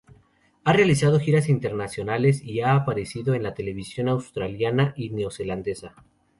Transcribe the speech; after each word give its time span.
Ha 0.63 0.73
realizado 0.73 1.19
giras 1.19 1.47
internacionales 1.47 2.41
y 2.43 2.61
ha 2.61 2.73
aparecido 2.75 3.35
en 3.35 3.43
la 3.43 3.53
televisión 3.53 4.09
australiana 4.09 4.95
y 4.97 5.11
neozelandesa. 5.11 5.93